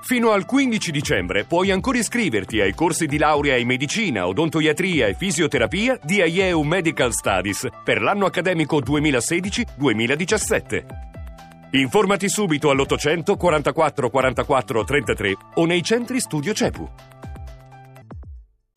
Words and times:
Fino 0.00 0.30
al 0.30 0.46
15 0.46 0.90
dicembre 0.90 1.44
puoi 1.44 1.70
ancora 1.70 1.98
iscriverti 1.98 2.60
ai 2.60 2.74
corsi 2.74 3.06
di 3.06 3.18
laurea 3.18 3.56
in 3.56 3.66
medicina, 3.66 4.26
odontoiatria 4.26 5.06
e 5.06 5.14
fisioterapia 5.14 6.00
di 6.02 6.22
IEU 6.22 6.62
Medical 6.62 7.12
Studies 7.12 7.68
per 7.84 8.00
l'anno 8.00 8.24
accademico 8.24 8.80
2016-2017. 8.80 10.84
Informati 11.72 12.30
subito 12.30 12.70
all'800 12.70 13.36
44 13.36 14.08
44 14.08 14.84
33 14.84 15.36
o 15.56 15.66
nei 15.66 15.82
centri 15.82 16.20
studio 16.20 16.54
CEPU. 16.54 16.88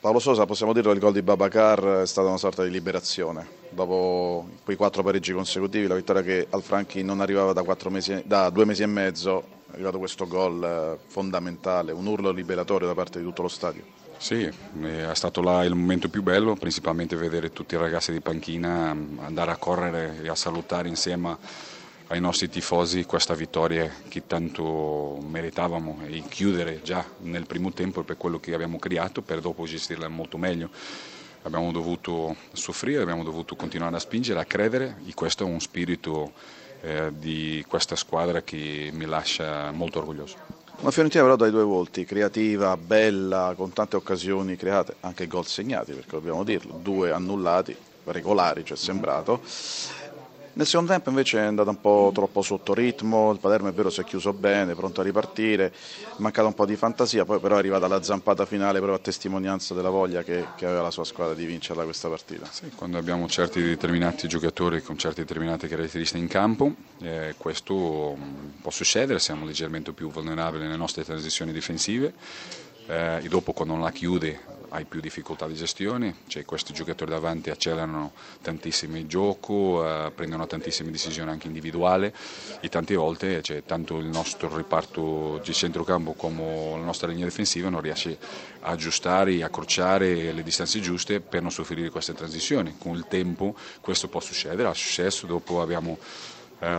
Paolo 0.00 0.18
Sosa, 0.18 0.44
possiamo 0.44 0.74
dirlo, 0.74 0.92
il 0.92 0.98
gol 0.98 1.14
di 1.14 1.22
Babacar 1.22 2.02
è 2.02 2.06
stata 2.06 2.28
una 2.28 2.36
sorta 2.36 2.62
di 2.62 2.70
liberazione. 2.70 3.63
Dopo 3.74 4.48
quei 4.62 4.76
quattro 4.76 5.02
pareggi 5.02 5.32
consecutivi, 5.32 5.88
la 5.88 5.96
vittoria 5.96 6.22
che 6.22 6.46
al 6.48 6.62
Franchi 6.62 7.02
non 7.02 7.20
arrivava 7.20 7.52
da, 7.52 7.64
mesi, 7.90 8.22
da 8.24 8.48
due 8.50 8.64
mesi 8.64 8.84
e 8.84 8.86
mezzo, 8.86 9.44
è 9.70 9.74
arrivato 9.74 9.98
questo 9.98 10.28
gol 10.28 10.62
eh, 10.62 11.04
fondamentale, 11.08 11.90
un 11.90 12.06
urlo 12.06 12.30
liberatorio 12.30 12.86
da 12.86 12.94
parte 12.94 13.18
di 13.18 13.24
tutto 13.24 13.42
lo 13.42 13.48
stadio. 13.48 13.82
Sì, 14.16 14.42
è 14.44 15.14
stato 15.14 15.42
là 15.42 15.64
il 15.64 15.74
momento 15.74 16.08
più 16.08 16.22
bello, 16.22 16.54
principalmente 16.54 17.16
vedere 17.16 17.52
tutti 17.52 17.74
i 17.74 17.78
ragazzi 17.78 18.12
di 18.12 18.20
panchina 18.20 18.90
andare 18.90 19.50
a 19.50 19.56
correre 19.56 20.22
e 20.22 20.28
a 20.28 20.36
salutare 20.36 20.88
insieme 20.88 21.36
ai 22.08 22.20
nostri 22.20 22.48
tifosi 22.48 23.04
questa 23.04 23.34
vittoria 23.34 23.90
che 24.08 24.26
tanto 24.26 25.18
meritavamo 25.28 26.02
e 26.06 26.22
chiudere 26.28 26.80
già 26.82 27.04
nel 27.22 27.46
primo 27.46 27.72
tempo 27.72 28.02
per 28.02 28.16
quello 28.16 28.38
che 28.38 28.54
abbiamo 28.54 28.78
creato 28.78 29.20
per 29.20 29.40
dopo 29.40 29.64
gestirla 29.64 30.06
molto 30.06 30.38
meglio. 30.38 30.70
Abbiamo 31.44 31.72
dovuto 31.72 32.36
soffrire, 32.52 33.02
abbiamo 33.02 33.22
dovuto 33.22 33.54
continuare 33.54 33.96
a 33.96 33.98
spingere, 33.98 34.40
a 34.40 34.44
credere 34.44 34.96
e 35.06 35.12
questo 35.14 35.44
è 35.44 35.46
un 35.46 35.60
spirito 35.60 36.32
eh, 36.80 37.12
di 37.14 37.64
questa 37.68 37.96
squadra 37.96 38.42
che 38.42 38.90
mi 38.92 39.04
lascia 39.04 39.70
molto 39.70 39.98
orgoglioso. 39.98 40.36
Una 40.80 40.90
Fiorentina 40.90 41.22
però 41.22 41.36
dai 41.36 41.50
due 41.50 41.62
volti, 41.62 42.04
creativa, 42.04 42.76
bella, 42.76 43.52
con 43.56 43.72
tante 43.72 43.96
occasioni 43.96 44.56
create, 44.56 44.96
anche 45.00 45.26
gol 45.26 45.46
segnati 45.46 45.92
perché 45.92 46.10
dobbiamo 46.10 46.44
dirlo, 46.44 46.78
due 46.82 47.12
annullati, 47.12 47.76
regolari 48.04 48.64
ci 48.64 48.72
è 48.72 48.76
sembrato 48.76 49.40
nel 50.54 50.66
secondo 50.66 50.92
tempo 50.92 51.08
invece 51.08 51.38
è 51.38 51.42
andata 51.42 51.70
un 51.70 51.80
po' 51.80 52.10
troppo 52.14 52.42
sotto 52.42 52.74
ritmo, 52.74 53.32
il 53.32 53.38
Palermo 53.38 53.68
è 53.68 53.72
vero 53.72 53.90
si 53.90 54.00
è 54.00 54.04
chiuso 54.04 54.32
bene, 54.32 54.74
pronto 54.74 55.00
a 55.00 55.04
ripartire, 55.04 55.72
mancata 56.18 56.46
un 56.46 56.54
po' 56.54 56.64
di 56.64 56.76
fantasia, 56.76 57.24
poi 57.24 57.40
però 57.40 57.56
è 57.56 57.58
arrivata 57.58 57.88
la 57.88 58.02
zampata 58.02 58.46
finale 58.46 58.78
proprio 58.78 58.96
a 58.96 59.00
testimonianza 59.00 59.74
della 59.74 59.90
voglia 59.90 60.22
che, 60.22 60.46
che 60.56 60.66
aveva 60.66 60.82
la 60.82 60.90
sua 60.90 61.04
squadra 61.04 61.34
di 61.34 61.44
vincerla 61.44 61.84
questa 61.84 62.08
partita. 62.08 62.46
Sì, 62.50 62.70
quando 62.74 62.98
abbiamo 62.98 63.28
certi 63.28 63.62
determinati 63.62 64.28
giocatori 64.28 64.82
con 64.82 64.96
certe 64.96 65.22
determinate 65.22 65.66
caratteristiche 65.66 66.22
in 66.22 66.28
campo, 66.28 66.72
eh, 67.00 67.34
questo 67.36 68.16
può 68.60 68.70
succedere, 68.70 69.18
siamo 69.18 69.44
leggermente 69.44 69.92
più 69.92 70.10
vulnerabili 70.10 70.64
nelle 70.64 70.76
nostre 70.76 71.04
transizioni 71.04 71.52
difensive 71.52 72.12
eh, 72.86 73.18
e 73.22 73.28
dopo 73.28 73.52
quando 73.52 73.74
non 73.74 73.82
la 73.82 73.90
chiude 73.90 74.53
hai 74.74 74.84
più 74.86 75.00
difficoltà 75.00 75.46
di 75.46 75.54
gestione, 75.54 76.16
cioè 76.26 76.44
questi 76.44 76.72
giocatori 76.72 77.12
davanti 77.12 77.48
accelerano 77.48 78.12
tantissimo 78.42 78.98
il 78.98 79.06
gioco, 79.06 79.86
eh, 79.86 80.10
prendono 80.10 80.48
tantissime 80.48 80.90
decisioni 80.90 81.30
anche 81.30 81.46
individuali 81.46 82.12
e 82.60 82.68
tante 82.68 82.96
volte 82.96 83.40
cioè, 83.40 83.62
tanto 83.64 83.98
il 83.98 84.06
nostro 84.06 84.54
riparto 84.54 85.40
di 85.44 85.52
centrocampo 85.52 86.14
come 86.14 86.70
la 86.70 86.84
nostra 86.84 87.06
linea 87.06 87.24
difensiva 87.24 87.68
non 87.68 87.80
riesce 87.80 88.18
a 88.60 88.70
aggiustare, 88.70 89.40
a 89.42 89.46
accorciare 89.46 90.32
le 90.32 90.42
distanze 90.42 90.80
giuste 90.80 91.20
per 91.20 91.40
non 91.40 91.52
soffrire 91.52 91.88
queste 91.90 92.12
transizioni. 92.12 92.74
Con 92.76 92.96
il 92.96 93.06
tempo 93.08 93.54
questo 93.80 94.08
può 94.08 94.18
succedere, 94.18 94.68
ha 94.68 94.74
successo, 94.74 95.26
dopo 95.26 95.62
abbiamo 95.62 95.98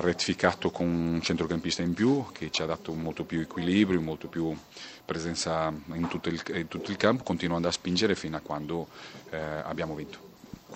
rettificato 0.02 0.72
con 0.72 0.88
un 0.88 1.22
centrocampista 1.22 1.82
in 1.82 1.94
più 1.94 2.26
che 2.32 2.50
ci 2.52 2.62
ha 2.62 2.66
dato 2.66 2.94
molto 2.94 3.24
più 3.24 3.40
equilibrio, 3.42 4.02
molto 4.02 4.28
più 4.28 4.56
presenza 5.04 5.72
in 5.94 6.08
tutto 6.08 6.30
il, 6.30 6.42
in 6.54 6.68
tutto 6.68 6.92
il 6.92 6.98
campo, 6.98 7.24
continuando 7.24 7.68
a 7.68 7.72
spingere 7.72 8.16
fino 8.16 8.38
a 8.38 8.42
quando 8.42 8.88
eh, 9.30 9.38
abbiamo 9.38 9.96
vinto 9.96 10.26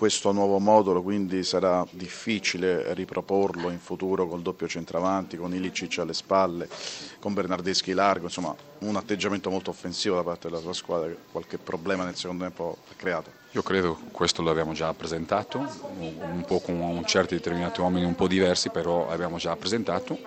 questo 0.00 0.32
nuovo 0.32 0.58
modulo, 0.58 1.02
quindi 1.02 1.44
sarà 1.44 1.86
difficile 1.90 2.94
riproporlo 2.94 3.68
in 3.68 3.78
futuro 3.78 4.26
col 4.26 4.40
doppio 4.40 4.66
centravanti, 4.66 5.36
con 5.36 5.54
Ilicic 5.54 5.98
alle 5.98 6.14
spalle, 6.14 6.70
con 7.18 7.34
Bernardeschi 7.34 7.92
largo, 7.92 8.24
insomma 8.24 8.54
un 8.78 8.96
atteggiamento 8.96 9.50
molto 9.50 9.68
offensivo 9.68 10.14
da 10.14 10.22
parte 10.22 10.48
della 10.48 10.62
sua 10.62 10.72
squadra 10.72 11.08
che 11.08 11.18
qualche 11.30 11.58
problema 11.58 12.04
nel 12.04 12.16
secondo 12.16 12.44
tempo 12.44 12.78
ha 12.90 12.94
creato. 12.96 13.39
Io 13.52 13.62
credo 13.62 13.96
che 13.96 14.10
questo 14.12 14.42
l'abbiamo 14.42 14.74
già 14.74 14.94
presentato, 14.94 15.58
un 15.58 16.44
po' 16.46 16.60
con 16.60 17.02
certi 17.04 17.34
determinati 17.34 17.80
uomini 17.80 18.04
un 18.04 18.14
po' 18.14 18.28
diversi, 18.28 18.70
però 18.70 19.08
l'abbiamo 19.08 19.38
già 19.38 19.56
presentato 19.56 20.18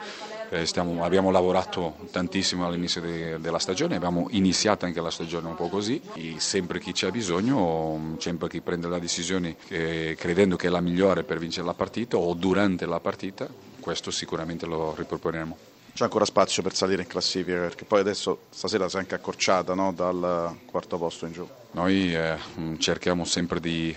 eh, 0.50 0.66
stiamo, 0.66 1.04
abbiamo 1.04 1.32
lavorato 1.32 1.96
tantissimo 2.12 2.66
all'inizio 2.66 3.02
de, 3.02 3.40
della 3.40 3.60
stagione, 3.60 3.96
abbiamo 3.96 4.28
iniziato 4.32 4.86
anche 4.86 5.02
la 5.02 5.10
stagione 5.10 5.48
un 5.48 5.56
po' 5.56 5.70
così, 5.70 6.02
e 6.16 6.36
sempre 6.38 6.80
chi 6.80 6.92
c'è 6.92 7.12
bisogno, 7.12 8.16
sempre 8.20 8.50
chi 8.50 8.62
prende 8.62 8.88
la 8.88 9.00
decisione 9.00 9.56
che, 9.68 10.16
credendo 10.18 10.56
che 10.56 10.68
è 10.68 10.70
la 10.70 10.82
migliore 10.82 11.24
per 11.24 11.40
vincere 11.40 11.66
la 11.66 11.74
partita 11.74 12.18
o 12.18 12.34
durante 12.34 12.86
la 12.86 13.00
partita, 13.00 13.48
questo 13.80 14.12
sicuramente 14.12 14.66
lo 14.66 14.94
riproporremo. 14.96 15.58
C'è 15.94 16.04
ancora 16.04 16.26
spazio 16.26 16.64
per 16.64 16.74
salire 16.74 17.04
in 17.04 17.08
classifica 17.08 17.60
perché 17.60 17.86
poi 17.86 18.00
adesso 18.00 18.46
stasera 18.50 18.90
si 18.90 18.96
è 18.96 19.00
anche 19.00 19.14
accorciata 19.14 19.76
no? 19.76 19.94
dal 19.94 20.58
quarto 20.66 20.98
posto 20.98 21.28
in 21.28 21.34
giù. 21.34 21.48
Noi 21.72 22.16
eh, 22.16 22.38
cerchiamo 22.80 23.26
sempre 23.26 23.60
di 23.60 23.96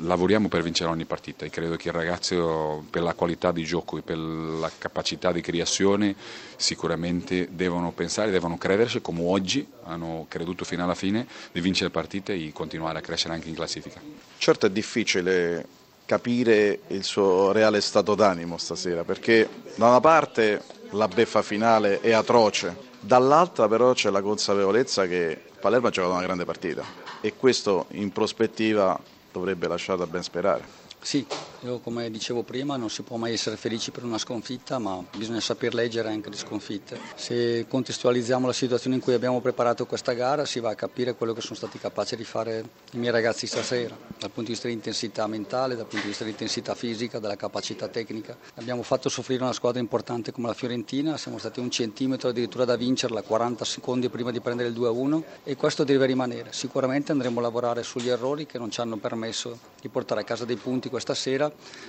lavoriamo 0.00 0.48
per 0.48 0.62
vincere 0.62 0.88
ogni 0.88 1.04
partita 1.04 1.44
e 1.44 1.50
credo 1.50 1.76
che 1.76 1.88
il 1.88 1.94
ragazzo 1.94 2.84
per 2.88 3.02
la 3.02 3.12
qualità 3.12 3.52
di 3.52 3.64
gioco 3.64 3.98
e 3.98 4.02
per 4.02 4.16
la 4.16 4.70
capacità 4.76 5.32
di 5.32 5.42
creazione 5.42 6.14
sicuramente 6.56 7.48
devono 7.50 7.92
pensare, 7.92 8.30
devono 8.30 8.56
crederci 8.56 9.02
come 9.02 9.20
oggi 9.22 9.66
hanno 9.84 10.24
creduto 10.28 10.64
fino 10.64 10.84
alla 10.84 10.94
fine 10.94 11.26
di 11.52 11.60
vincere 11.60 11.90
partite 11.90 12.32
e 12.32 12.50
continuare 12.52 12.98
a 12.98 13.02
crescere 13.02 13.34
anche 13.34 13.48
in 13.48 13.54
classifica. 13.54 14.00
Certo 14.38 14.66
è 14.66 14.70
difficile 14.70 15.66
capire 16.06 16.80
il 16.88 17.04
suo 17.04 17.52
reale 17.52 17.80
stato 17.80 18.14
d'animo 18.14 18.56
stasera 18.56 19.04
perché 19.04 19.48
da 19.74 19.88
una 19.88 20.00
parte 20.00 20.62
la 20.90 21.08
beffa 21.08 21.42
finale 21.42 22.00
è 22.00 22.12
atroce, 22.12 22.74
dall'altra 23.00 23.68
però 23.68 23.92
c'è 23.92 24.10
la 24.10 24.22
consapevolezza 24.22 25.06
che 25.06 25.38
Palermo 25.60 25.88
ha 25.88 25.90
giocato 25.90 26.14
una 26.14 26.22
grande 26.22 26.44
partita 26.44 26.84
e 27.20 27.34
questo 27.36 27.86
in 27.90 28.12
prospettiva 28.12 28.98
dovrebbe 29.32 29.66
lasciare 29.66 30.06
ben 30.06 30.22
sperare. 30.22 30.64
Sì, 31.00 31.26
io 31.60 31.78
come 31.80 32.10
dicevo 32.10 32.42
prima 32.42 32.76
non 32.76 32.90
si 32.90 33.02
può 33.02 33.16
mai 33.16 33.32
essere 33.32 33.56
felici 33.56 33.90
per 33.90 34.04
una 34.04 34.18
sconfitta, 34.18 34.78
ma 34.78 35.02
bisogna 35.16 35.40
saper 35.40 35.74
leggere 35.74 36.08
anche 36.08 36.30
le 36.30 36.36
sconfitte. 36.36 36.98
Se 37.14 37.66
contestualizziamo 37.68 38.46
la 38.46 38.52
situazione 38.52 38.96
in 38.96 39.02
cui 39.02 39.14
abbiamo 39.14 39.40
preparato 39.40 39.86
questa 39.86 40.12
gara 40.12 40.44
si 40.44 40.60
va 40.60 40.70
a 40.70 40.74
capire 40.74 41.14
quello 41.14 41.32
che 41.32 41.40
sono 41.40 41.54
stati 41.54 41.78
capaci 41.78 42.16
di 42.16 42.24
fare 42.24 42.64
i 42.92 42.98
miei 42.98 43.12
ragazzi 43.12 43.46
stasera, 43.46 43.96
dal 44.18 44.30
punto 44.30 44.42
di 44.42 44.52
vista 44.52 44.68
di 44.68 44.74
intensità 44.74 45.26
mentale, 45.26 45.76
dal 45.76 45.86
punto 45.86 46.02
di 46.02 46.08
vista 46.08 46.24
di 46.24 46.30
intensità 46.30 46.74
fisica, 46.74 47.18
della 47.18 47.36
capacità 47.36 47.88
tecnica. 47.88 48.36
Abbiamo 48.54 48.82
fatto 48.82 49.08
soffrire 49.08 49.42
una 49.42 49.52
squadra 49.52 49.80
importante 49.80 50.32
come 50.32 50.48
la 50.48 50.54
Fiorentina, 50.54 51.16
siamo 51.16 51.38
stati 51.38 51.60
un 51.60 51.70
centimetro 51.70 52.28
addirittura 52.28 52.64
da 52.64 52.76
vincerla 52.76 53.22
40 53.22 53.64
secondi 53.64 54.08
prima 54.08 54.30
di 54.30 54.40
prendere 54.40 54.68
il 54.68 54.78
2-1 54.78 55.22
e 55.44 55.56
questo 55.56 55.84
deve 55.84 56.06
rimanere. 56.06 56.52
Sicuramente 56.52 57.12
andremo 57.12 57.40
a 57.40 57.42
lavorare 57.42 57.82
sugli 57.82 58.08
errori 58.08 58.46
che 58.46 58.58
non 58.58 58.70
ci 58.70 58.80
hanno 58.80 58.96
permesso 58.96 59.58
di 59.80 59.88
portare 59.88 60.20
a 60.20 60.24
casa 60.24 60.44
dei 60.44 60.56
punti 60.56 60.88
questa 60.88 61.14
sera, 61.14 61.45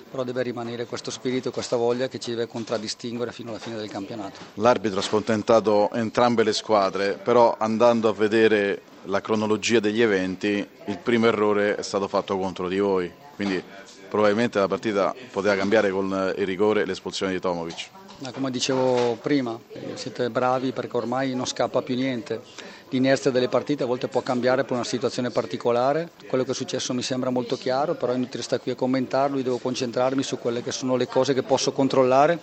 però 0.10 0.24
deve 0.24 0.44
rimanere 0.44 0.86
questo 0.86 1.12
spirito 1.12 1.50
e 1.50 1.52
questa 1.52 1.76
voglia 1.76 2.08
che 2.08 2.20
ci 2.20 2.32
deve 2.32 2.48
contraddistinguere 2.48 3.32
fino 3.32 3.50
alla 3.50 3.60
fine 3.60 3.78
del 3.78 3.90
campionato. 3.90 4.40
L'arbitro 4.56 5.00
ha 5.00 5.04
scontentato 5.04 5.92
entrambe 5.92 6.44
le 6.44 6.54
squadre, 6.54 7.14
però 7.14 7.56
andando 7.58 8.10
a 8.10 8.14
vedere 8.14 8.82
la 9.04 9.22
cronologia 9.22 9.80
degli 9.80 10.02
eventi, 10.02 10.68
il 10.86 10.98
primo 10.98 11.28
errore 11.28 11.76
è 11.76 11.84
stato 11.84 12.08
fatto 12.08 12.38
contro 12.38 12.68
di 12.68 12.80
voi, 12.80 13.12
quindi 13.36 13.62
probabilmente 14.10 14.60
la 14.60 14.68
partita 14.68 15.14
poteva 15.32 15.56
cambiare 15.56 15.92
con 15.92 16.34
il 16.38 16.46
rigore 16.46 16.82
e 16.82 16.86
l'espulsione 16.86 17.32
di 17.32 17.40
Tomovic. 17.40 17.90
Come 18.34 18.50
dicevo 18.50 19.16
prima, 19.22 19.60
siete 19.94 20.32
bravi 20.32 20.72
perché 20.72 20.98
ormai 20.98 21.36
non 21.36 21.46
scappa 21.46 21.84
più 21.84 21.94
niente. 21.94 22.42
L'inerzia 22.90 23.30
delle 23.30 23.48
partite 23.48 23.84
a 23.84 23.86
volte 23.86 24.08
può 24.08 24.22
cambiare 24.22 24.64
per 24.64 24.74
una 24.74 24.84
situazione 24.84 25.30
particolare. 25.30 26.10
Quello 26.28 26.44
che 26.44 26.52
è 26.52 26.54
successo 26.56 26.96
mi 26.96 27.04
sembra 27.04 27.30
molto 27.30 27.58
chiaro, 27.58 27.94
però 27.94 28.14
è 28.14 28.16
inutile 28.16 28.42
stare 28.42 28.62
qui 28.62 28.72
a 28.72 28.76
commentarlo, 28.76 29.38
io 29.38 29.44
devo 29.44 29.60
concentrarmi 29.60 30.24
su 30.24 30.40
quelle 30.40 30.64
che 30.64 30.72
sono 30.72 30.96
le 30.96 31.08
cose 31.08 31.36
che 31.36 31.44
posso 31.44 31.72
controllare, 31.72 32.40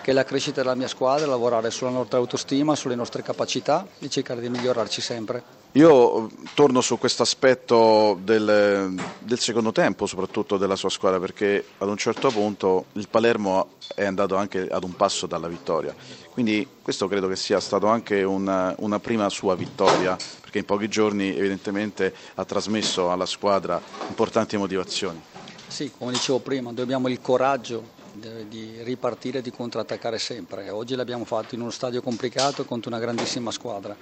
che 0.00 0.12
è 0.12 0.14
la 0.14 0.24
crescita 0.24 0.62
della 0.62 0.76
mia 0.76 0.88
squadra, 0.88 1.26
lavorare 1.26 1.72
sulla 1.72 1.90
nostra 1.90 2.18
autostima, 2.18 2.76
sulle 2.76 2.94
nostre 2.94 3.22
capacità 3.22 3.84
e 3.98 4.08
cercare 4.08 4.40
di 4.40 4.48
migliorarci 4.48 5.00
sempre. 5.00 5.65
Io 5.76 6.30
torno 6.54 6.80
su 6.80 6.96
questo 6.96 7.22
aspetto 7.22 8.18
del, 8.22 8.98
del, 9.18 9.38
secondo 9.38 9.72
tempo, 9.72 10.06
soprattutto 10.06 10.56
della 10.56 10.74
sua 10.74 10.88
squadra, 10.88 11.20
perché 11.20 11.62
ad 11.76 11.88
un 11.90 11.98
certo 11.98 12.30
punto 12.30 12.86
il 12.94 13.08
Palermo 13.10 13.72
è 13.94 14.06
andato 14.06 14.36
anche 14.36 14.68
ad 14.70 14.84
un 14.84 14.96
passo 14.96 15.26
dalla 15.26 15.48
vittoria. 15.48 15.94
Quindi 16.30 16.66
questo 16.80 17.08
credo 17.08 17.28
che 17.28 17.36
sia 17.36 17.60
stato 17.60 17.88
anche 17.88 18.22
una, 18.22 18.74
una 18.78 18.98
prima 19.00 19.28
sua 19.28 19.54
vittoria, 19.54 20.16
perché 20.40 20.56
in 20.56 20.64
pochi 20.64 20.88
giorni 20.88 21.36
evidentemente 21.36 22.14
ha 22.36 22.44
trasmesso 22.46 23.12
alla 23.12 23.26
squadra 23.26 23.78
importanti 24.08 24.56
motivazioni. 24.56 25.20
Sì, 25.66 25.92
come 25.98 26.12
dicevo 26.12 26.38
prima, 26.38 26.70
noi 26.70 26.80
abbiamo 26.80 27.08
il 27.08 27.20
coraggio 27.20 27.95
di 28.48 28.82
ripartire 28.82 29.38
e 29.38 29.42
di 29.42 29.50
contrattaccare 29.50 30.18
sempre. 30.18 30.70
Oggi 30.70 30.94
l'abbiamo 30.94 31.24
fatto 31.24 31.54
in 31.54 31.60
uno 31.60 31.70
stadio 31.70 32.02
complicato 32.02 32.64
contro 32.64 32.90
una 32.90 32.98
grandissima 32.98 33.50
squadra 33.50 33.96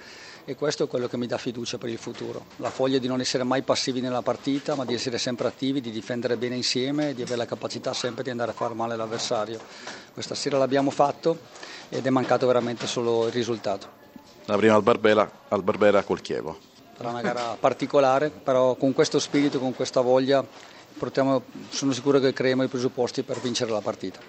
e 0.45 0.55
questo 0.55 0.83
è 0.83 0.87
quello 0.87 1.07
che 1.07 1.17
mi 1.17 1.27
dà 1.27 1.37
fiducia 1.37 1.77
per 1.77 1.89
il 1.89 1.97
futuro. 1.97 2.45
La 2.57 2.69
foglia 2.69 2.97
di 2.97 3.07
non 3.07 3.19
essere 3.19 3.43
mai 3.43 3.61
passivi 3.61 4.01
nella 4.01 4.21
partita 4.21 4.75
ma 4.75 4.85
di 4.85 4.93
essere 4.93 5.17
sempre 5.17 5.47
attivi, 5.47 5.81
di 5.81 5.91
difendere 5.91 6.37
bene 6.37 6.55
insieme 6.55 7.09
e 7.09 7.13
di 7.13 7.21
avere 7.21 7.37
la 7.37 7.45
capacità 7.45 7.93
sempre 7.93 8.23
di 8.23 8.29
andare 8.29 8.51
a 8.51 8.53
fare 8.53 8.73
male 8.73 8.93
all'avversario. 8.93 9.59
Questa 10.13 10.35
sera 10.35 10.57
l'abbiamo 10.57 10.91
fatto 10.91 11.37
ed 11.89 12.05
è 12.05 12.09
mancato 12.09 12.47
veramente 12.47 12.87
solo 12.87 13.27
il 13.27 13.31
risultato. 13.31 14.03
La 14.45 14.55
prima 14.57 14.75
al 14.75 14.83
Barbera, 14.83 15.29
al 15.49 15.63
Barbera 15.63 16.03
col 16.03 16.21
Chievo. 16.21 16.73
Sarà 16.95 17.09
una 17.09 17.21
gara 17.21 17.57
particolare, 17.59 18.29
però 18.29 18.75
con 18.75 18.93
questo 18.93 19.19
spirito, 19.19 19.59
con 19.59 19.75
questa 19.75 20.01
voglia 20.01 20.45
sono 21.69 21.91
sicuro 21.91 22.19
che 22.19 22.33
creiamo 22.33 22.63
i 22.63 22.67
presupposti 22.67 23.23
per 23.23 23.39
vincere 23.39 23.71
la 23.71 23.81
partita. 23.81 24.19